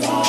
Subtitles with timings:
[0.00, 0.25] today.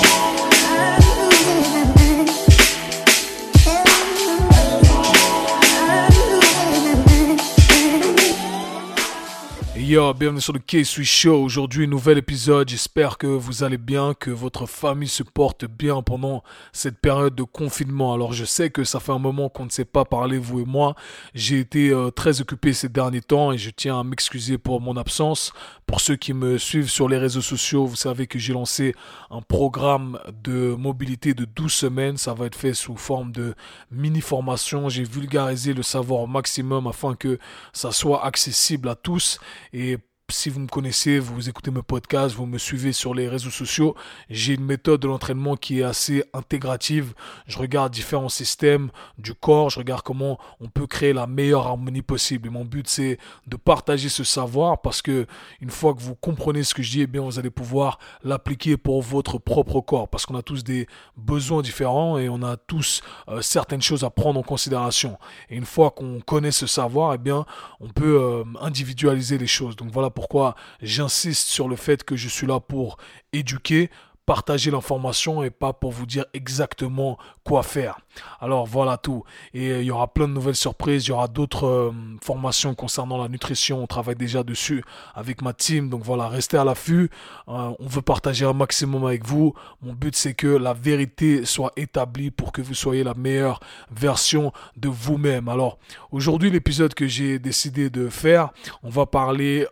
[9.97, 11.41] Yo, bienvenue sur le K-Sweet Show.
[11.41, 12.69] Aujourd'hui, nouvel épisode.
[12.69, 17.41] J'espère que vous allez bien, que votre famille se porte bien pendant cette période de
[17.41, 18.13] confinement.
[18.13, 20.65] Alors, je sais que ça fait un moment qu'on ne s'est pas parlé, vous et
[20.65, 20.93] moi.
[21.33, 24.97] J'ai été euh, très occupé ces derniers temps et je tiens à m'excuser pour mon
[24.97, 25.51] absence.
[25.87, 28.93] Pour ceux qui me suivent sur les réseaux sociaux, vous savez que j'ai lancé
[29.31, 32.17] un programme de mobilité de 12 semaines.
[32.17, 33.55] Ça va être fait sous forme de
[33.89, 34.89] mini-formation.
[34.89, 37.39] J'ai vulgarisé le savoir au maximum afin que
[37.73, 39.39] ça soit accessible à tous.
[39.73, 43.29] Et be si vous me connaissez, vous écoutez mes podcasts, vous me suivez sur les
[43.29, 43.95] réseaux sociaux,
[44.29, 47.13] j'ai une méthode de l'entraînement qui est assez intégrative.
[47.47, 52.01] Je regarde différents systèmes du corps, je regarde comment on peut créer la meilleure harmonie
[52.01, 52.47] possible.
[52.47, 55.27] Et mon but, c'est de partager ce savoir parce que
[55.61, 58.75] une fois que vous comprenez ce que je dis, eh bien, vous allez pouvoir l'appliquer
[58.75, 63.01] pour votre propre corps parce qu'on a tous des besoins différents et on a tous
[63.29, 65.17] euh, certaines choses à prendre en considération.
[65.49, 67.45] Et une fois qu'on connaît ce savoir, eh bien,
[67.79, 69.77] on peut euh, individualiser les choses.
[69.77, 72.97] Donc voilà pourquoi j'insiste sur le fait que je suis là pour
[73.33, 73.91] éduquer,
[74.25, 77.99] partager l'information et pas pour vous dire exactement quoi faire.
[78.39, 79.23] Alors voilà tout.
[79.53, 81.05] Et euh, il y aura plein de nouvelles surprises.
[81.05, 83.81] Il y aura d'autres euh, formations concernant la nutrition.
[83.81, 84.83] On travaille déjà dessus
[85.15, 85.89] avec ma team.
[85.89, 87.09] Donc voilà, restez à l'affût.
[87.47, 89.53] Euh, on veut partager un maximum avec vous.
[89.81, 93.59] Mon but c'est que la vérité soit établie pour que vous soyez la meilleure
[93.91, 95.49] version de vous-même.
[95.49, 95.77] Alors
[96.11, 98.49] aujourd'hui l'épisode que j'ai décidé de faire,
[98.83, 99.65] on va parler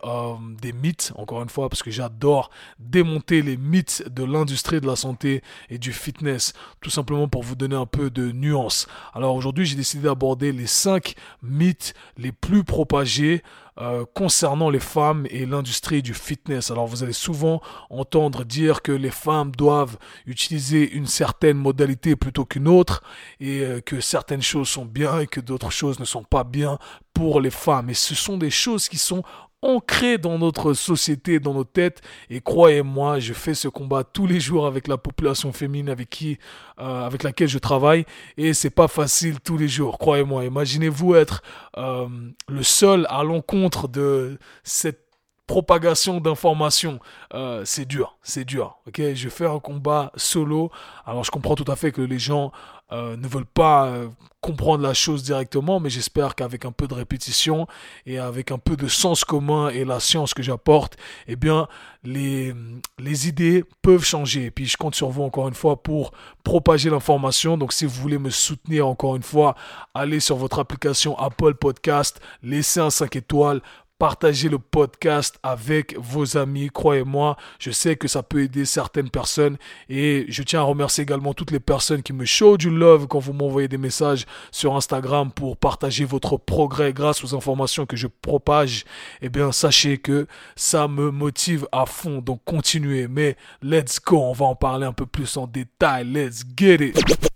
[0.60, 1.12] des mythes.
[1.16, 5.78] Encore une fois parce que j'adore démonter les mythes de l'industrie de la santé et
[5.78, 8.86] du fitness, tout simplement pour vous donner un peu de nuance.
[9.14, 13.42] Alors aujourd'hui, j'ai décidé d'aborder les 5 mythes les plus propagés
[13.78, 16.70] euh, concernant les femmes et l'industrie du fitness.
[16.70, 22.46] Alors vous allez souvent entendre dire que les femmes doivent utiliser une certaine modalité plutôt
[22.46, 23.02] qu'une autre
[23.38, 26.78] et euh, que certaines choses sont bien et que d'autres choses ne sont pas bien
[27.12, 27.90] pour les femmes.
[27.90, 29.22] Et ce sont des choses qui sont
[29.62, 32.02] ancré dans notre société, dans nos têtes.
[32.30, 36.38] Et croyez-moi, je fais ce combat tous les jours avec la population féminine avec qui,
[36.78, 38.04] euh, avec laquelle je travaille.
[38.36, 40.44] Et c'est pas facile tous les jours, croyez-moi.
[40.44, 41.42] Imaginez-vous être
[41.76, 42.06] euh,
[42.48, 45.05] le seul à l'encontre de cette
[45.46, 46.98] propagation d'informations.
[47.34, 48.78] Euh, c'est dur, c'est dur.
[48.86, 50.70] Ok, je fais un combat solo.
[51.04, 52.52] Alors je comprends tout à fait que les gens
[52.92, 54.08] euh, ne veulent pas euh,
[54.40, 57.66] comprendre la chose directement, mais j'espère qu'avec un peu de répétition
[58.06, 60.96] et avec un peu de sens commun et la science que j'apporte,
[61.26, 61.66] eh bien,
[62.04, 62.54] les,
[63.00, 64.44] les idées peuvent changer.
[64.44, 66.12] Et puis, je compte sur vous encore une fois pour
[66.44, 67.58] propager l'information.
[67.58, 69.56] Donc, si vous voulez me soutenir encore une fois,
[69.94, 73.62] allez sur votre application Apple Podcast, laissez un 5 étoiles,
[73.98, 76.68] Partagez le podcast avec vos amis.
[76.68, 79.56] Croyez-moi, je sais que ça peut aider certaines personnes.
[79.88, 83.20] Et je tiens à remercier également toutes les personnes qui me show du love quand
[83.20, 88.06] vous m'envoyez des messages sur Instagram pour partager votre progrès grâce aux informations que je
[88.06, 88.84] propage.
[89.22, 90.26] Eh bien, sachez que
[90.56, 92.18] ça me motive à fond.
[92.18, 93.08] Donc, continuez.
[93.08, 94.18] Mais let's go.
[94.18, 96.04] On va en parler un peu plus en détail.
[96.12, 97.35] Let's get it.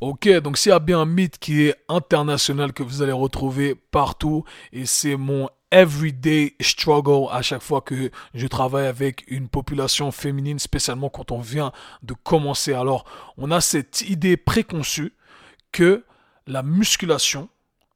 [0.00, 3.74] Ok, donc s'il y a bien un mythe qui est international que vous allez retrouver
[3.74, 10.10] partout, et c'est mon everyday struggle à chaque fois que je travaille avec une population
[10.12, 11.72] féminine, spécialement quand on vient
[12.02, 12.72] de commencer.
[12.72, 13.04] Alors,
[13.36, 15.14] on a cette idée préconçue
[15.72, 16.04] que
[16.46, 17.48] la musculation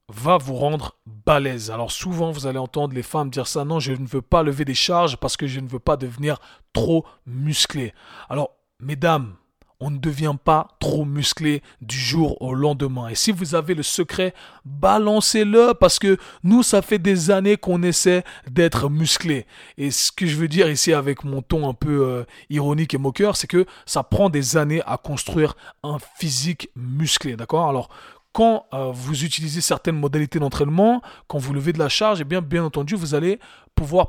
[0.09, 1.71] va vous rendre balèze.
[1.71, 4.65] Alors souvent, vous allez entendre les femmes dire ça, non, je ne veux pas lever
[4.65, 6.39] des charges parce que je ne veux pas devenir
[6.73, 7.93] trop musclé.
[8.29, 9.35] Alors, mesdames,
[9.81, 13.09] on ne devient pas trop musclé du jour au lendemain.
[13.09, 14.33] Et si vous avez le secret,
[14.63, 19.47] balancez-le parce que nous, ça fait des années qu'on essaie d'être musclé.
[19.77, 22.99] Et ce que je veux dire ici avec mon ton un peu euh, ironique et
[22.99, 27.35] moqueur, c'est que ça prend des années à construire un physique musclé.
[27.35, 27.67] D'accord?
[27.67, 27.89] Alors,
[28.33, 32.25] quand euh, vous utilisez certaines modalités d'entraînement, quand vous levez de la charge, et eh
[32.25, 33.39] bien, bien entendu, vous allez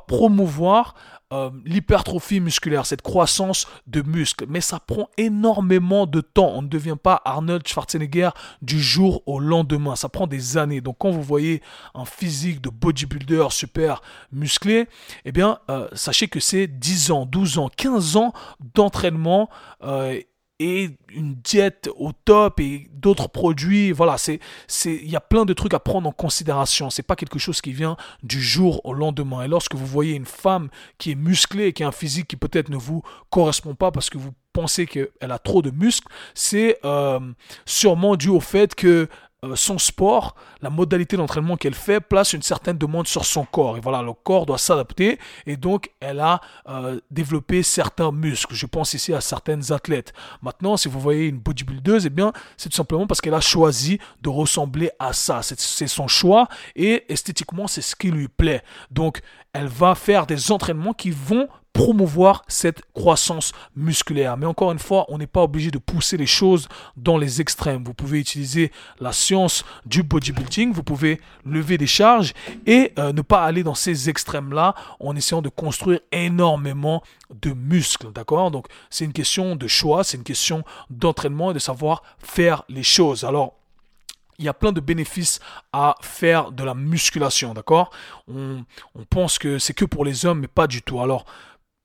[0.06, 0.94] promouvoir
[1.32, 4.44] euh, l'hypertrophie musculaire, cette croissance de muscles.
[4.48, 6.52] Mais ça prend énormément de temps.
[6.54, 8.30] On ne devient pas Arnold Schwarzenegger
[8.60, 9.96] du jour au lendemain.
[9.96, 10.82] Ça prend des années.
[10.82, 11.62] Donc quand vous voyez
[11.94, 14.88] un physique de bodybuilder super musclé,
[15.24, 18.34] eh bien, euh, sachez que c'est 10 ans, 12 ans, 15 ans
[18.74, 19.48] d'entraînement
[20.62, 23.90] et une diète au top et d'autres produits.
[23.90, 24.38] Voilà, c'est,
[24.84, 26.88] il y a plein de trucs à prendre en considération.
[26.88, 29.42] C'est pas quelque chose qui vient du jour au lendemain.
[29.42, 30.68] Et lorsque vous voyez une femme
[30.98, 34.18] qui est musclée, qui a un physique qui peut-être ne vous correspond pas parce que
[34.18, 37.20] vous pensez qu'elle a trop de muscles, c'est euh,
[37.64, 39.08] sûrement dû au fait que
[39.54, 43.76] son sport, la modalité d'entraînement qu'elle fait, place une certaine demande sur son corps.
[43.76, 45.18] Et voilà, le corps doit s'adapter.
[45.46, 48.54] Et donc, elle a euh, développé certains muscles.
[48.54, 50.12] Je pense ici à certaines athlètes.
[50.42, 53.98] Maintenant, si vous voyez une bodybuildeuse, eh bien, c'est tout simplement parce qu'elle a choisi
[54.22, 55.40] de ressembler à ça.
[55.42, 56.46] C'est son choix
[56.76, 58.62] et esthétiquement, c'est ce qui lui plaît.
[58.92, 59.22] Donc,
[59.52, 64.36] elle va faire des entraînements qui vont promouvoir cette croissance musculaire.
[64.36, 67.82] Mais encore une fois, on n'est pas obligé de pousser les choses dans les extrêmes.
[67.84, 72.34] Vous pouvez utiliser la science du bodybuilding, vous pouvez lever des charges
[72.66, 77.02] et euh, ne pas aller dans ces extrêmes-là en essayant de construire énormément
[77.40, 78.12] de muscles.
[78.12, 78.50] D'accord?
[78.50, 82.82] Donc c'est une question de choix, c'est une question d'entraînement et de savoir faire les
[82.82, 83.24] choses.
[83.24, 83.54] Alors,
[84.38, 85.40] il y a plein de bénéfices
[85.72, 87.90] à faire de la musculation, d'accord?
[88.26, 88.64] On,
[88.94, 91.00] on, pense que c'est que pour les hommes, mais pas du tout.
[91.00, 91.26] Alors,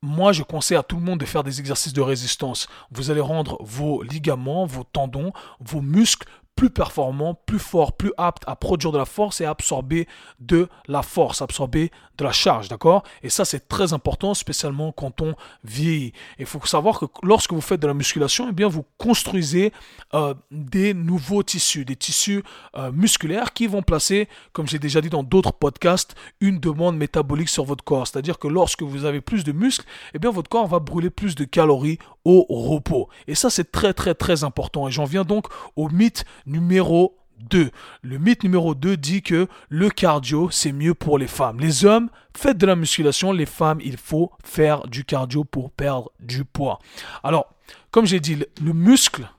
[0.01, 2.67] moi, je conseille à tout le monde de faire des exercices de résistance.
[2.91, 6.27] Vous allez rendre vos ligaments, vos tendons, vos muscles
[6.57, 10.07] plus performant, plus fort, plus apte à produire de la force et à absorber
[10.39, 13.03] de la force, absorber de la charge, d'accord?
[13.21, 16.13] Et ça, c'est très important, spécialement quand on vieillit.
[16.39, 19.71] Il faut savoir que lorsque vous faites de la musculation, eh bien, vous construisez
[20.15, 22.43] euh, des nouveaux tissus, des tissus
[22.75, 27.49] euh, musculaires qui vont placer, comme j'ai déjà dit dans d'autres podcasts, une demande métabolique
[27.49, 28.07] sur votre corps.
[28.07, 31.35] C'est-à-dire que lorsque vous avez plus de muscles, eh bien, votre corps va brûler plus
[31.35, 33.07] de calories au repos.
[33.27, 34.87] Et ça, c'est très, très, très important.
[34.87, 35.45] Et j'en viens donc
[35.75, 37.17] au mythe numéro
[37.49, 37.69] 2.
[38.01, 41.59] Le mythe numéro 2 dit que le cardio, c'est mieux pour les femmes.
[41.59, 43.31] Les hommes, faites de la musculation.
[43.31, 46.79] Les femmes, il faut faire du cardio pour perdre du poids.
[47.23, 47.53] Alors,
[47.91, 49.29] comme j'ai dit, le muscle,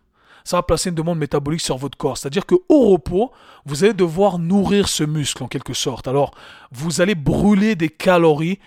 [0.44, 2.16] ça va placer une demande métabolique sur votre corps.
[2.16, 3.32] C'est-à-dire qu'au repos,
[3.66, 6.08] vous allez devoir nourrir ce muscle en quelque sorte.
[6.08, 6.32] Alors,
[6.70, 8.58] vous allez brûler des calories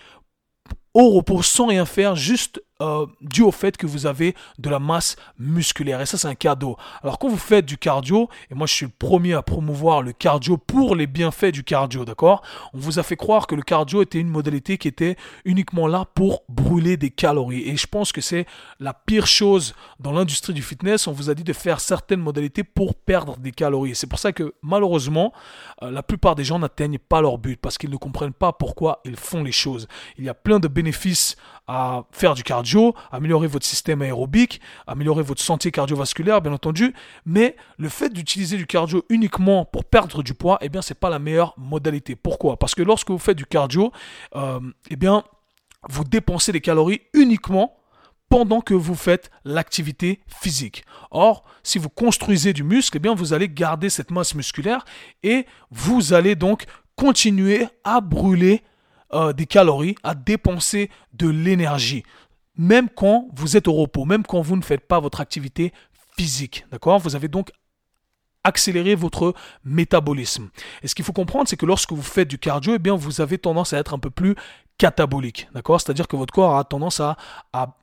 [0.94, 4.80] au repos sans rien faire, juste euh, dû au fait que vous avez de la
[4.80, 6.02] masse musculaire.
[6.02, 6.78] Et ça, c'est un cadeau.
[7.04, 10.14] Alors, quand vous faites du cardio, et moi, je suis le premier à promouvoir le
[10.14, 12.42] cardio pour les bienfaits du cardio, d'accord?
[12.74, 16.06] On vous a fait croire que le cardio était une modalité qui était uniquement là
[16.16, 17.70] pour brûler des calories.
[17.70, 18.46] Et je pense que c'est
[18.80, 21.08] la pire chose dans l'industrie du fitness.
[21.08, 23.96] On vous a dit de faire certaines modalités pour perdre des calories.
[23.96, 25.34] C'est pour ça que, malheureusement,
[25.84, 29.02] euh, la plupart des gens n'atteignent pas leur but parce qu'ils ne comprennent pas pourquoi
[29.06, 29.88] ils font les choses.
[30.18, 31.36] Il y a plein de bénéfices
[31.68, 32.71] à faire du cardio,
[33.12, 36.94] améliorer votre système aérobique, améliorer votre santé cardiovasculaire, bien entendu.
[37.26, 41.10] Mais le fait d'utiliser du cardio uniquement pour perdre du poids, eh bien, c'est pas
[41.10, 42.16] la meilleure modalité.
[42.16, 42.58] Pourquoi?
[42.58, 43.92] Parce que lorsque vous faites du cardio,
[44.36, 44.60] euh,
[44.90, 45.24] eh bien,
[45.90, 47.78] vous dépensez des calories uniquement
[48.30, 50.86] pendant que vous faites l'activité physique.
[51.12, 54.86] Or, si vous construisez du muscle, eh bien, vous allez garder cette masse musculaire
[55.22, 56.66] et vous allez donc
[56.96, 58.64] continuer à brûler
[59.14, 62.04] euh, des calories, à dépenser de l'énergie,
[62.58, 65.74] même quand vous êtes au repos, même quand vous ne faites pas votre activité
[66.18, 66.66] physique.
[66.72, 67.00] D'accord?
[67.00, 67.52] Vous avez donc
[68.44, 69.34] accéléré votre
[69.64, 70.50] métabolisme.
[70.82, 73.22] Et ce qu'il faut comprendre, c'est que lorsque vous faites du cardio, eh bien, vous
[73.22, 74.36] avez tendance à être un peu plus
[74.78, 75.48] catabolique.
[75.54, 75.80] D'accord?
[75.80, 77.18] C'est-à-dire que votre corps a tendance à,
[77.54, 77.78] à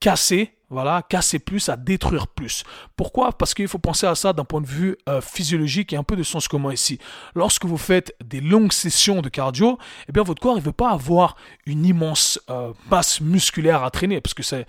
[0.00, 2.64] casser voilà, casser plus, à détruire plus.
[2.96, 3.32] Pourquoi?
[3.32, 6.16] Parce qu'il faut penser à ça d'un point de vue euh, physiologique et un peu
[6.16, 6.98] de sens commun ici.
[7.34, 9.78] Lorsque vous faites des longues sessions de cardio,
[10.08, 14.20] eh bien votre corps ne veut pas avoir une immense euh, masse musculaire à traîner
[14.20, 14.66] parce que c'est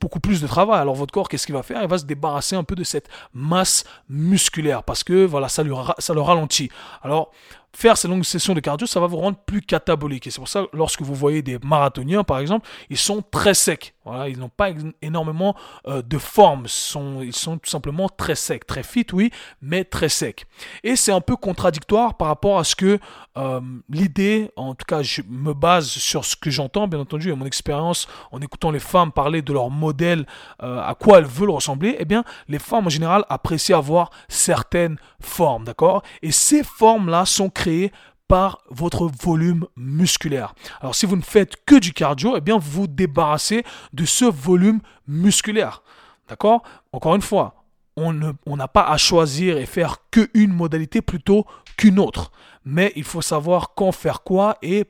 [0.00, 0.80] beaucoup plus de travail.
[0.80, 1.82] Alors votre corps, qu'est-ce qu'il va faire?
[1.82, 5.74] Il va se débarrasser un peu de cette masse musculaire parce que voilà, ça, lui,
[5.98, 6.70] ça le ralentit.
[7.02, 7.30] Alors
[7.74, 10.26] faire ces longues sessions de cardio, ça va vous rendre plus catabolique.
[10.26, 13.94] Et c'est pour ça, lorsque vous voyez des marathoniens, par exemple, ils sont très secs.
[14.04, 14.70] Voilà, ils n'ont pas
[15.02, 15.56] énormément
[15.86, 16.62] euh, de forme.
[16.64, 18.66] Ils sont, ils sont tout simplement très secs.
[18.66, 20.46] Très fit, oui, mais très secs.
[20.82, 22.98] Et c'est un peu contradictoire par rapport à ce que
[23.36, 27.34] euh, l'idée, en tout cas, je me base sur ce que j'entends, bien entendu, et
[27.34, 30.26] mon expérience en écoutant les femmes parler de leur modèle,
[30.62, 31.96] euh, à quoi elles veulent ressembler.
[31.98, 36.02] Eh bien, les femmes en général apprécient avoir certaines formes, d'accord?
[36.22, 37.92] Et ces formes-là sont créées
[38.28, 40.54] par votre volume musculaire.
[40.80, 44.24] Alors si vous ne faites que du cardio, eh bien vous vous débarrassez de ce
[44.24, 45.82] volume musculaire.
[46.28, 46.62] D'accord?
[46.92, 47.63] Encore une fois,
[47.96, 51.46] on n'a pas à choisir et faire qu'une modalité plutôt
[51.76, 52.32] qu'une autre.
[52.64, 54.84] Mais il faut savoir quand faire quoi et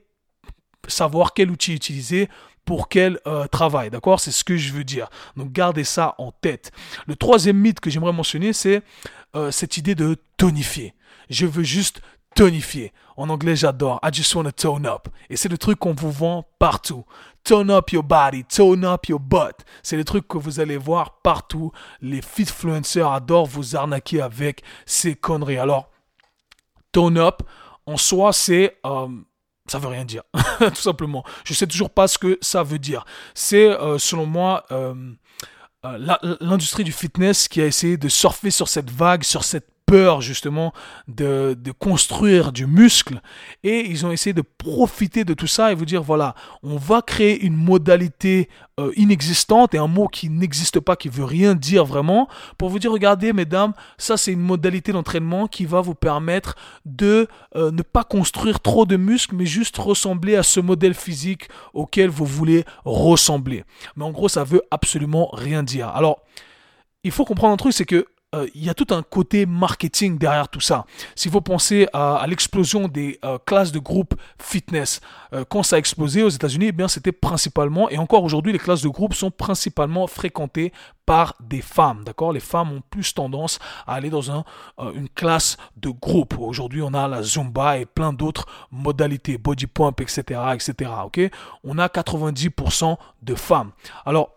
[0.89, 2.29] savoir quel outil utiliser
[2.65, 3.91] pour quel euh, travail.
[3.91, 4.21] D'accord?
[4.21, 5.09] C'est ce que je veux dire.
[5.37, 6.73] Donc gardez ça en tête.
[7.07, 8.83] Le troisième mythe que j'aimerais mentionner, c'est
[9.37, 10.95] euh, cette idée de tonifier.
[11.31, 12.01] Je veux juste
[12.35, 12.93] tonifier.
[13.17, 14.01] En anglais, j'adore.
[14.03, 15.09] I just want to tone up.
[15.31, 17.05] Et c'est le truc qu'on vous vend partout.
[17.45, 19.65] Tone up your body, tone up your butt.
[19.83, 21.73] C'est le truc que vous allez voir partout.
[22.01, 25.59] Les fitfluencers adorent vous arnaquer avec ces conneries.
[25.59, 25.91] Alors,
[26.93, 27.43] tone up,
[27.87, 28.79] en soi, c'est...
[28.87, 29.09] Euh,
[29.67, 30.23] ça veut rien dire,
[30.59, 31.25] tout simplement.
[31.45, 33.05] Je sais toujours pas ce que ça veut dire.
[33.35, 34.95] C'est, euh, selon moi, euh,
[36.41, 40.73] l'industrie du fitness qui a essayé de surfer sur cette vague, sur cette peur justement
[41.09, 43.21] de, de, construire du muscle.
[43.63, 47.03] Et ils ont essayé de profiter de tout ça et vous dire voilà on va
[47.03, 48.49] créer une modalité
[48.81, 52.79] euh, inexistante et un mot qui n'existe pas qui veut rien dire vraiment pour vous
[52.79, 57.83] dire regardez mesdames ça c'est une modalité d'entraînement qui va vous permettre de euh, ne
[57.83, 62.65] pas construire trop de muscles mais juste ressembler à ce modèle physique auquel vous voulez
[62.85, 63.65] ressembler.
[63.97, 65.89] Mais en gros ça veut absolument rien dire.
[65.89, 66.21] Alors
[67.05, 70.19] il faut comprendre un truc c'est que euh, il y a tout un côté marketing
[70.19, 70.87] derrière tout ça.
[71.15, 75.01] Si vous pensez à, l'explosion des euh, classes de groupe fitness,
[75.33, 78.59] euh, quand ça a explosé aux États-Unis, eh bien c'était principalement, et encore aujourd'hui, les
[78.59, 80.73] classes de groupe sont principalement fréquentées
[81.07, 82.33] par des femmes, d'accord?
[82.33, 84.45] Les femmes ont plus tendance à aller dans un,
[84.95, 86.39] une classe de groupe.
[86.39, 91.21] Aujourd'hui, on a la Zumba et plein d'autres modalités, body pump, etc., etc., ok?
[91.63, 93.73] On a 90% de femmes.
[94.07, 94.31] Alors,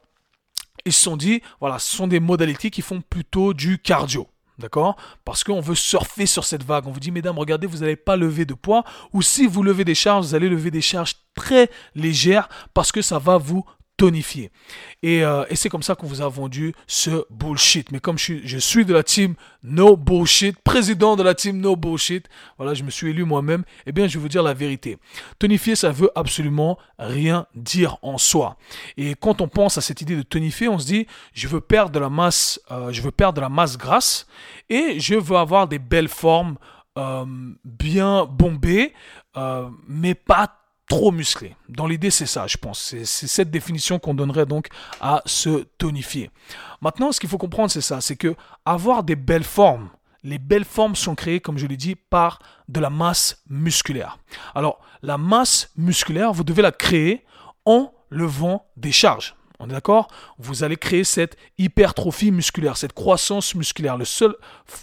[0.88, 4.28] ils se sont dit, voilà, ce sont des modalités qui font plutôt du cardio.
[4.58, 4.96] D'accord?
[5.24, 6.88] Parce qu'on veut surfer sur cette vague.
[6.88, 8.84] On vous dit, mesdames, regardez, vous n'allez pas lever de poids.
[9.14, 13.04] Ou si vous levez des charges, vous allez lever des charges très légères parce que
[13.04, 13.64] ça va vous
[13.98, 14.52] tonifié.
[15.02, 17.92] Et, euh, et c'est comme ça qu'on vous a vendu ce bullshit.
[17.92, 22.30] Mais comme je suis, de la team No Bullshit, président de la team No Bullshit,
[22.58, 24.98] voilà, je me suis élu moi-même, eh bien, je vais vous dire la vérité.
[25.40, 28.58] Tonifier, ça veut absolument rien dire en soi.
[28.96, 31.92] Et quand on pense à cette idée de tonifier, on se dit, je veux perdre
[31.92, 34.28] de la masse, euh, je veux perdre de la masse grasse
[34.70, 36.58] et je veux avoir des belles formes
[36.98, 37.26] euh,
[37.66, 38.94] bien bombées,
[39.88, 41.56] mais pas trop musclé.
[41.70, 42.80] Dans l'idée, c'est ça, je pense.
[42.80, 44.68] C'est cette définition qu'on donnerait donc
[45.02, 46.32] à se tonifier.
[46.82, 49.90] Maintenant, ce qu'il faut comprendre, c'est ça, c'est que avoir des belles formes,
[50.24, 54.18] les belles formes sont créées, comme je l'ai dit, par de la masse musculaire.
[54.56, 57.24] Alors, la masse musculaire, vous devez la créer
[57.66, 59.37] en levant des charges.
[59.60, 60.08] On est d'accord?
[60.38, 63.98] Vous allez créer cette hypertrophie musculaire, cette croissance musculaire.
[63.98, 64.36] Le seul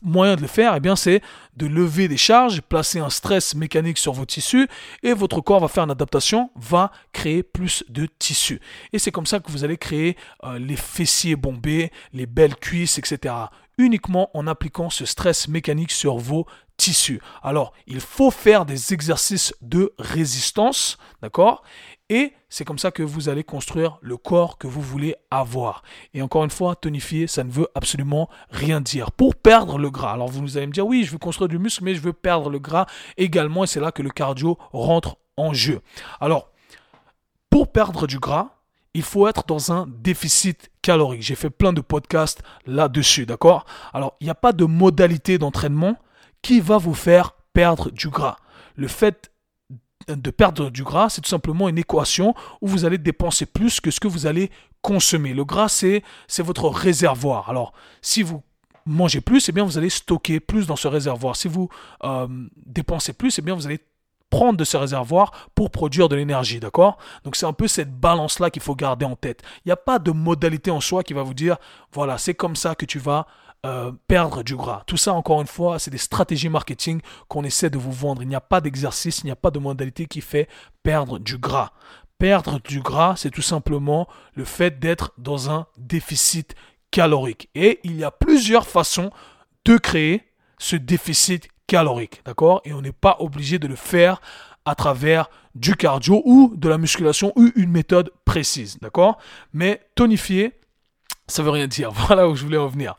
[0.03, 1.23] moyen de le faire, eh bien, c'est
[1.57, 4.69] de lever des charges, placer un stress mécanique sur vos tissus
[5.03, 8.61] et votre corps va faire une adaptation, va créer plus de tissus.
[8.93, 12.99] Et c'est comme ça que vous allez créer euh, les fessiers bombés, les belles cuisses,
[12.99, 13.35] etc.
[13.79, 17.21] Uniquement en appliquant ce stress mécanique sur vos tissus.
[17.43, 21.63] Alors, il faut faire des exercices de résistance, d'accord?
[22.11, 25.83] Et c'est comme ça que vous allez construire le corps que vous voulez avoir.
[26.13, 29.11] Et encore une fois, tonifier, ça ne veut absolument rien dire.
[29.11, 31.83] Pour perdre le gras, alors vous allez me dire, oui, je veux construire du muscle,
[31.83, 33.65] mais je veux perdre le gras également.
[33.65, 35.81] Et c'est là que le cardio rentre en jeu.
[36.21, 36.51] Alors,
[37.51, 38.51] pour perdre du gras,
[38.93, 41.23] il faut être dans un déficit calorique.
[41.23, 43.65] J'ai fait plein de podcasts là-dessus, d'accord?
[43.93, 45.97] Alors, il n'y a pas de modalité d'entraînement
[46.45, 48.37] qui va vous faire perdre du gras.
[48.77, 49.33] Le fait
[50.07, 53.91] de perdre du gras, c'est tout simplement une équation où vous allez dépenser plus que
[53.91, 54.51] ce que vous allez
[54.83, 55.33] consommer.
[55.33, 56.03] Le gras, c'est
[56.41, 57.49] votre réservoir.
[57.49, 57.73] Alors,
[58.03, 58.43] si vous
[58.85, 61.35] mangez plus, eh bien, vous allez stocker plus dans ce réservoir.
[61.37, 61.71] Si vous
[62.05, 62.29] euh,
[62.67, 63.81] dépensez plus, eh bien, vous allez
[64.29, 66.99] prendre de ce réservoir pour produire de l'énergie, d'accord?
[67.23, 69.43] Donc c'est un peu cette balance-là qu'il faut garder en tête.
[69.65, 71.57] Il n'y a pas de modalité en soi qui va vous dire,
[71.93, 73.27] voilà, c'est comme ça que tu vas
[73.65, 74.83] euh, perdre du gras.
[74.87, 78.23] Tout ça, encore une fois, c'est des stratégies marketing qu'on essaie de vous vendre.
[78.23, 80.49] Il n'y a pas d'exercice, il n'y a pas de modalité qui fait
[80.83, 81.73] perdre du gras.
[82.19, 86.55] Perdre du gras, c'est tout simplement le fait d'être dans un déficit
[86.91, 87.49] calorique.
[87.55, 89.11] Et il y a plusieurs façons
[89.65, 90.23] de créer
[90.59, 92.61] ce déficit calorique, d'accord?
[92.65, 94.21] Et on n'est pas obligé de le faire
[94.65, 99.19] à travers du cardio ou de la musculation ou une méthode précise, d'accord?
[99.53, 100.53] Mais tonifier,
[101.27, 101.91] ça veut rien dire.
[102.07, 102.95] Voilà où je voulais revenir.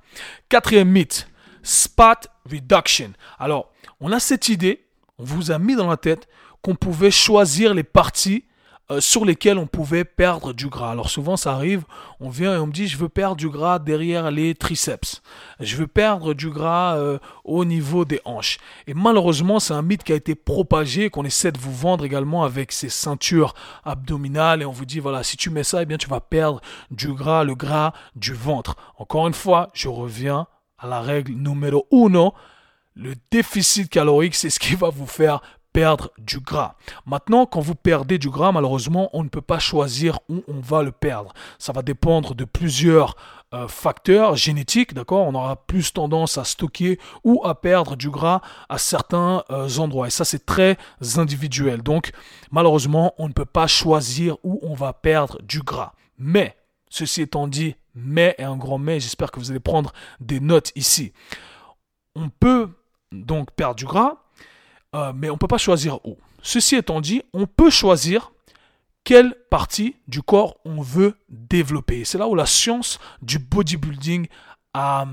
[0.49, 1.27] Quatrième mythe,
[1.63, 3.13] spot reduction.
[3.39, 4.85] Alors, on a cette idée,
[5.17, 6.27] on vous a mis dans la tête
[6.61, 8.45] qu'on pouvait choisir les parties
[8.91, 10.91] euh, sur lesquelles on pouvait perdre du gras.
[10.91, 11.85] Alors souvent ça arrive,
[12.19, 15.21] on vient et on me dit je veux perdre du gras derrière les triceps,
[15.59, 18.57] je veux perdre du gras euh, au niveau des hanches.
[18.87, 22.43] Et malheureusement c'est un mythe qui a été propagé, qu'on essaie de vous vendre également
[22.43, 25.97] avec ces ceintures abdominales et on vous dit voilà si tu mets ça eh bien
[25.97, 26.61] tu vas perdre
[26.91, 28.75] du gras, le gras du ventre.
[28.97, 32.33] Encore une fois, je reviens à la règle numéro uno.
[32.95, 35.41] Le déficit calorique, c'est ce qui va vous faire
[35.75, 36.75] perdre du gras.
[37.05, 40.83] Maintenant, quand vous perdez du gras, malheureusement, on ne peut pas choisir où on va
[40.83, 41.33] le perdre.
[41.59, 43.17] Ça va dépendre de plusieurs
[43.53, 45.27] euh, facteurs génétiques, d'accord?
[45.27, 48.39] On aura plus tendance à stocker ou à perdre du gras
[48.69, 50.07] à certains euh, endroits.
[50.07, 50.77] Et ça, c'est très
[51.17, 51.83] individuel.
[51.83, 52.13] Donc,
[52.51, 55.91] malheureusement, on ne peut pas choisir où on va perdre du gras.
[56.17, 56.55] Mais,
[56.87, 59.91] ceci étant dit, mais et un grand mais, j'espère que vous allez prendre
[60.21, 61.11] des notes ici.
[62.15, 62.69] On peut
[63.11, 64.24] donc perdre du gras,
[64.95, 66.17] euh, mais on ne peut pas choisir où.
[66.41, 68.31] Ceci étant dit, on peut choisir
[69.03, 72.05] quelle partie du corps on veut développer.
[72.05, 74.27] C'est là où la science du bodybuilding
[74.73, 75.05] a,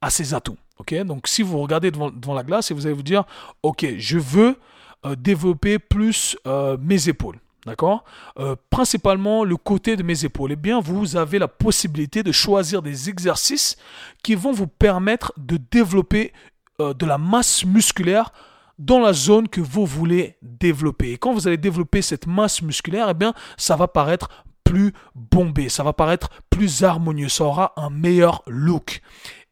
[0.00, 0.56] à ses atouts.
[1.04, 3.24] Donc si vous regardez devant, la glace et vous allez vous dire,
[3.62, 4.56] ok, je veux
[5.04, 7.38] euh, développer plus euh, mes épaules.
[7.66, 8.04] D'accord?
[8.38, 10.52] Euh, Principalement le côté de mes épaules.
[10.52, 13.76] Eh bien, vous avez la possibilité de choisir des exercices
[14.22, 16.32] qui vont vous permettre de développer
[16.78, 18.32] de la masse musculaire
[18.78, 21.12] dans la zone que vous voulez développer.
[21.12, 24.28] Et quand vous allez développer cette masse musculaire, eh bien, ça va paraître
[24.64, 29.00] plus bombé, ça va paraître plus harmonieux, ça aura un meilleur look.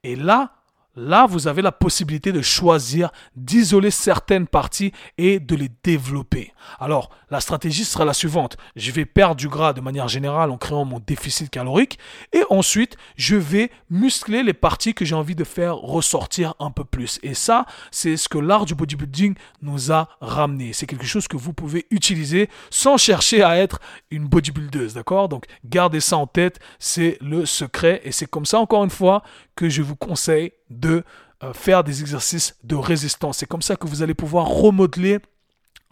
[0.05, 0.53] Et là,
[0.99, 6.55] Là, vous avez la possibilité de choisir d'isoler certaines parties et de les développer.
[6.81, 8.57] Alors, la stratégie sera la suivante.
[8.77, 11.99] Je vais perdre du gras de manière générale en créant mon déficit calorique
[12.33, 16.85] et ensuite, je vais muscler les parties que j'ai envie de faire ressortir un peu
[16.85, 17.19] plus.
[17.23, 20.73] Et ça, c'est ce que l'art du bodybuilding nous a ramené.
[20.73, 25.29] C'est quelque chose que vous pouvez utiliser sans chercher à être une bodybuildeuse, d'accord?
[25.29, 29.23] Donc, gardez ça en tête, c'est le secret et c'est comme ça, encore une fois,
[29.57, 31.05] que je vous conseille de
[31.43, 33.39] euh, faire des exercices de résistance.
[33.39, 35.19] C'est comme ça que vous allez pouvoir remodeler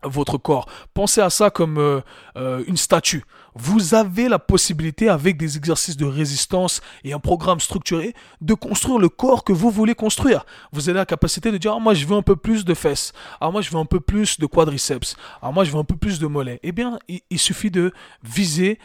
[0.02, 0.66] votre corps.
[0.94, 2.00] Pensez à ça comme euh,
[2.36, 3.24] euh, une statue.
[3.54, 8.98] Vous avez la possibilité, avec des exercices de résistance et un programme structuré, de construire
[8.98, 10.44] le corps que vous voulez construire.
[10.72, 13.12] Vous avez la capacité de dire, ah, moi je veux un peu plus de fesses,
[13.40, 15.96] ah, moi je veux un peu plus de quadriceps, ah, moi je veux un peu
[15.96, 16.60] plus de mollets.
[16.62, 17.92] Eh bien, il, suffit de
[18.22, 18.78] viser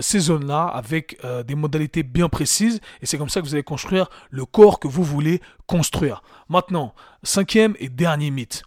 [0.00, 4.08] ces zones-là avec des modalités bien précises et c'est comme ça que vous allez construire
[4.30, 6.22] le corps que vous voulez construire.
[6.48, 8.62] Maintenant, cinquième et dernier mythe.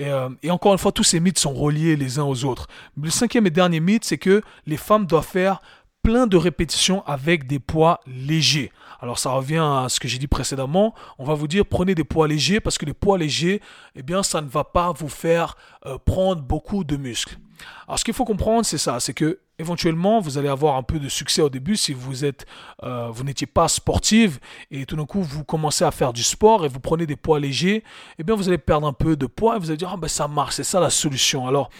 [0.00, 2.66] Euh, et, encore une fois, tous ces mythes sont reliés les uns aux autres.
[3.00, 5.60] le cinquième et dernier mythe, c'est que les femmes doivent faire
[6.02, 8.72] plein de répétitions avec des poids légers.
[9.00, 10.94] Alors ça revient à ce que j'ai dit précédemment.
[11.18, 13.60] On va vous dire prenez des poids légers parce que les poids légers,
[13.94, 17.38] eh bien, ça ne va pas vous faire euh, prendre beaucoup de muscles.
[17.86, 20.98] Alors ce qu'il faut comprendre, c'est ça, c'est que éventuellement vous allez avoir un peu
[20.98, 22.46] de succès au début si vous êtes,
[22.82, 24.38] euh, vous n'étiez pas sportive
[24.70, 27.40] et tout d'un coup vous commencez à faire du sport et vous prenez des poids
[27.40, 27.82] légers,
[28.18, 30.08] eh bien vous allez perdre un peu de poids et vous allez dire ah ben
[30.08, 31.46] ça marche, c'est ça la solution.
[31.46, 31.70] Alors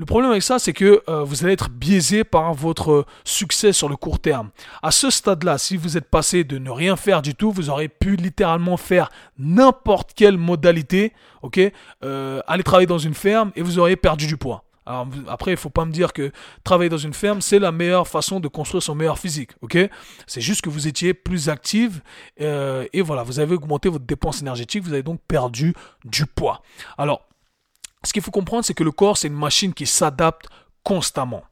[0.00, 3.86] le problème avec ça, c'est que euh, vous allez être biaisé par votre succès sur
[3.86, 4.48] le court terme.
[4.82, 7.88] À ce stade-là, si vous êtes passé de ne rien faire du tout, vous aurez
[7.88, 11.12] pu littéralement faire n'importe quelle modalité,
[11.42, 11.60] ok,
[12.02, 14.64] euh, aller travailler dans une ferme et vous auriez perdu du poids.
[15.28, 16.32] Après, il faut pas me dire que
[16.64, 19.52] travailler dans une ferme, c'est la meilleure façon de construire son meilleur physique,
[20.26, 22.02] C'est juste que vous étiez plus active
[22.40, 25.74] euh, et voilà, vous avez augmenté votre dépense énergétique, vous avez donc perdu
[26.04, 26.62] du poids.
[26.98, 27.26] Alors,
[28.04, 30.46] ce qu'il faut comprendre, c'est que le corps, c'est une machine qui s'adapte
[30.82, 31.42] constamment.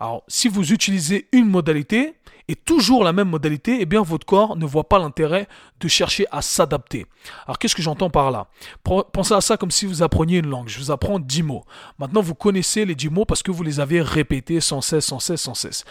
[0.00, 2.14] Alors, si vous utilisez une modalité
[2.48, 5.46] et toujours la même modalité, eh bien, votre corps ne voit pas l'intérêt
[5.80, 7.06] de chercher à s'adapter.
[7.46, 8.48] Alors, qu'est-ce que j'entends par là?
[8.82, 10.68] Pensez à ça comme si vous appreniez une langue.
[10.68, 11.64] Je vous apprends 10 mots.
[11.98, 15.20] Maintenant, vous connaissez les 10 mots parce que vous les avez répétés sans cesse, sans
[15.20, 15.84] cesse, sans cesse.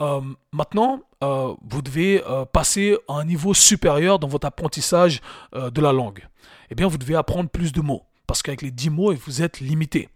[0.00, 5.20] Euh, maintenant, euh, vous devez euh, passer à un niveau supérieur dans votre apprentissage
[5.54, 6.26] de la langue.
[6.70, 9.58] Eh bien, vous devez apprendre plus de mots parce qu'avec les 10 mots, vous êtes
[9.58, 10.10] limité.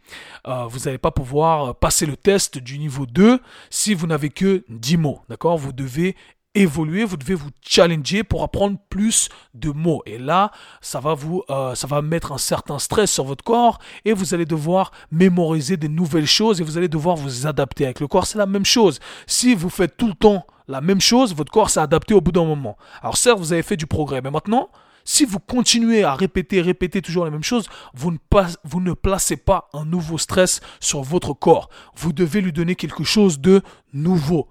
[0.46, 4.29] Euh, vous n'allez pas pouvoir euh, passer le test du niveau 2 si vous n'avez
[4.29, 5.20] que 10 mots.
[5.29, 5.57] D'accord?
[5.57, 6.14] Vous devez
[6.55, 10.03] évoluer, vous devez vous challenger pour apprendre plus de mots.
[10.05, 10.51] Et là,
[10.83, 14.35] ça va vous, euh, ça va mettre un certain stress sur votre corps et vous
[14.35, 17.85] allez devoir mémoriser des nouvelles choses et vous allez devoir vous adapter.
[17.85, 19.01] Avec le corps, c'est la même chose.
[19.27, 22.33] Si vous faites tout le temps la même chose, votre corps s'est adapté au bout
[22.33, 22.77] d'un moment.
[23.01, 24.68] Alors certes, vous avez fait du progrès, mais maintenant,
[25.05, 29.85] si vous continuez à répéter, répéter toujours la même chose, vous ne, placez pas un
[29.85, 31.69] nouveau stress sur votre corps.
[31.97, 33.62] Vous devez lui donner quelque chose de
[33.93, 34.49] nouveau.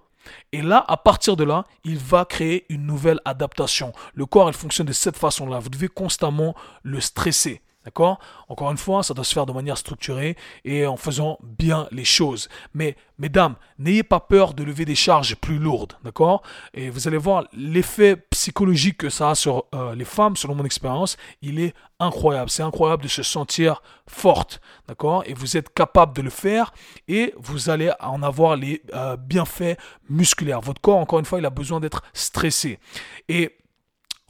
[0.51, 3.91] Et là, à partir de là, il va créer une nouvelle adaptation.
[4.13, 5.59] Le corps, il fonctionne de cette façon-là.
[5.59, 7.61] Vous devez constamment le stresser.
[7.85, 8.19] D'accord?
[8.47, 12.05] Encore une fois, ça doit se faire de manière structurée et en faisant bien les
[12.05, 12.47] choses.
[12.73, 15.93] Mais, mesdames, n'ayez pas peur de lever des charges plus lourdes.
[16.03, 16.43] D'accord?
[16.73, 20.65] Et vous allez voir l'effet psychologique que ça a sur euh, les femmes, selon mon
[20.65, 22.49] expérience, il est incroyable.
[22.49, 24.61] C'est incroyable de se sentir forte.
[24.87, 25.23] D'accord?
[25.25, 26.73] Et vous êtes capable de le faire
[27.07, 29.77] et vous allez en avoir les euh, bienfaits
[30.09, 30.61] musculaires.
[30.61, 32.79] Votre corps, encore une fois, il a besoin d'être stressé.
[33.27, 33.57] Et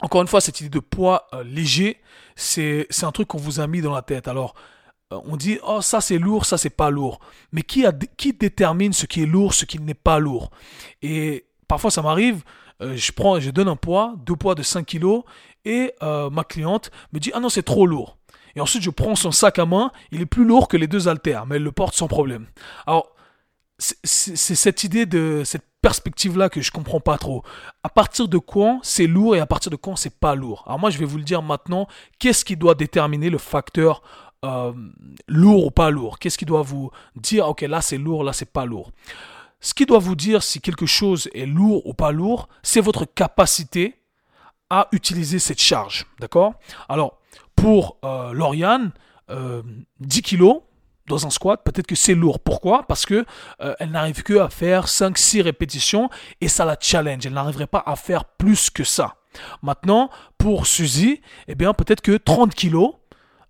[0.02, 1.98] encore une fois, cette idée de poids euh, léger,
[2.34, 4.26] c'est un truc qu'on vous a mis dans la tête.
[4.26, 4.54] Alors,
[5.12, 7.20] euh, on dit, oh, ça c'est lourd, ça c'est pas lourd.
[7.52, 7.84] Mais qui,
[8.16, 10.50] qui détermine ce qui est lourd, ce qui n'est pas lourd?
[11.02, 12.42] Et parfois, ça m'arrive,
[12.82, 15.22] euh, je, prends, je donne un poids, deux poids de 5 kilos,
[15.64, 18.18] et ma cliente me dit, ah non, c'est trop lourd.
[18.56, 21.06] Et ensuite, je prends son sac à main, il est plus lourd que les deux
[21.06, 22.46] haltères, mais elle le porte sans problème.
[22.84, 23.14] Alors,
[23.78, 27.42] c'est cette idée de cette perspective-là que je comprends pas trop.
[27.82, 30.62] À partir de quand c'est lourd et à partir de quand c'est pas lourd?
[30.66, 31.86] Alors moi, je vais vous le dire maintenant.
[32.18, 34.02] Qu'est-ce qui doit déterminer le facteur
[34.44, 34.72] euh,
[35.28, 36.18] lourd ou pas lourd?
[36.18, 38.92] Qu'est-ce qui doit vous dire, ok, là c'est lourd, là c'est pas lourd?
[39.60, 43.04] Ce qui doit vous dire si quelque chose est lourd ou pas lourd, c'est votre
[43.04, 43.96] capacité
[44.70, 46.06] à utiliser cette charge.
[46.20, 46.54] D'accord?
[46.88, 47.18] Alors,
[47.54, 48.92] pour euh, Lauriane,
[50.00, 50.60] 10 kilos,
[51.12, 52.40] dans un squat, peut-être que c'est lourd.
[52.40, 52.84] Pourquoi?
[52.86, 53.24] Parce que
[53.78, 57.26] elle n'arrive que à faire 5-6 répétitions et ça la challenge.
[57.26, 59.16] Elle n'arriverait pas à faire plus que ça.
[59.62, 62.94] Maintenant, pour Suzy, eh bien, peut-être que 30 kilos,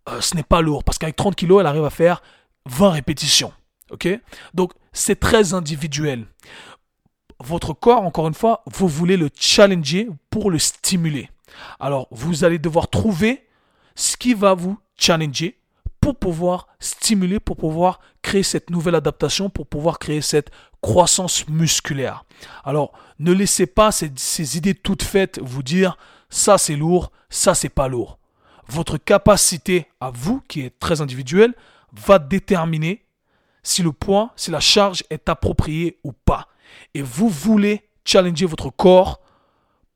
[0.08, 0.84] euh, ce n'est pas lourd.
[0.84, 2.22] Parce qu'avec 30 kilos, elle arrive à faire
[2.66, 3.52] 20 répétitions.
[3.90, 4.08] OK?
[4.54, 6.26] Donc, c'est très individuel.
[7.40, 11.30] Votre corps, encore une fois, vous voulez le challenger pour le stimuler.
[11.80, 13.46] Alors, vous allez devoir trouver
[13.94, 15.58] ce qui va vous challenger
[16.02, 20.50] pour pouvoir stimuler, pour pouvoir créer cette nouvelle adaptation, pour pouvoir créer cette
[20.82, 22.24] croissance musculaire.
[22.64, 25.96] Alors, ne laissez pas ces, idées toutes faites vous dire
[26.28, 28.18] ça c'est lourd, ça c'est pas lourd.
[28.66, 31.54] Votre capacité à vous, qui est très individuelle,
[31.92, 33.04] va déterminer
[33.62, 36.48] si le poids, si la charge est appropriée ou pas.
[36.94, 39.20] Et vous voulez challenger votre corps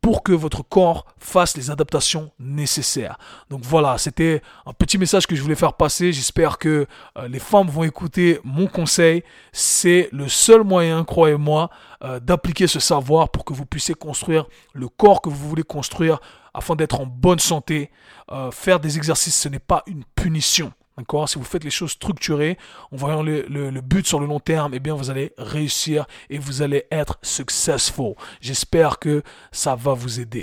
[0.07, 3.19] pour que votre corps fasse les adaptations nécessaires.
[3.51, 6.13] Donc voilà, c'était un petit message que je voulais faire passer.
[6.13, 6.87] J'espère que
[7.19, 9.25] euh, les femmes vont écouter mon conseil.
[9.51, 11.71] C'est le seul moyen, croyez-moi,
[12.05, 16.21] euh, d'appliquer ce savoir pour que vous puissiez construire le corps que vous voulez construire
[16.55, 17.91] afin d'être en bonne santé.
[18.31, 20.73] Euh, faire des exercices, ce n'est pas une punition.
[20.97, 21.29] D'accord?
[21.29, 22.57] Si vous faites les choses structurées,
[22.91, 26.39] en voyant le, le, but sur le long terme, eh bien, vous allez réussir et
[26.39, 28.15] vous allez être successful.
[28.41, 30.43] J'espère que ça va vous aider.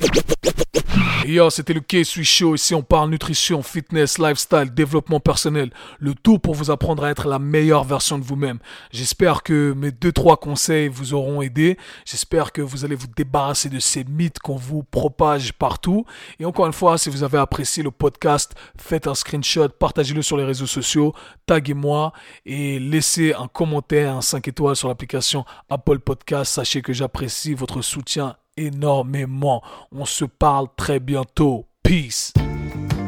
[1.26, 2.56] Yo, c'était le K-Sui Show.
[2.56, 5.72] Ici, on parle nutrition, fitness, lifestyle, développement personnel.
[6.00, 8.60] Le tout pour vous apprendre à être la meilleure version de vous-même.
[8.92, 11.78] J'espère que mes deux, trois conseils vous auront aidé.
[12.06, 16.06] J'espère que vous allez vous débarrasser de ces mythes qu'on vous propage partout.
[16.40, 20.36] Et encore une fois, si vous avez apprécié le podcast, faites un screenshot, partagez-le sur
[20.36, 21.14] les réseaux sociaux,
[21.46, 22.12] taguez-moi
[22.46, 26.54] et laissez un commentaire, un 5 étoiles sur l'application Apple Podcast.
[26.54, 29.62] Sachez que j'apprécie votre soutien énormément.
[29.92, 31.66] On se parle très bientôt.
[31.84, 32.34] Peace.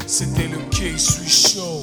[0.06, 1.82] C'était le K-Sui Show.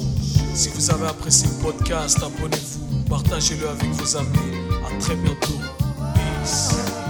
[0.53, 4.57] Si vous avez apprécié le podcast, abonnez-vous, partagez-le avec vos amis.
[4.85, 5.59] À très bientôt.
[6.13, 7.02] Peace.